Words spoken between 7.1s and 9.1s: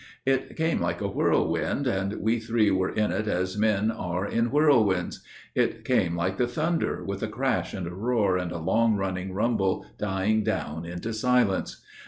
a crash and a roar and a long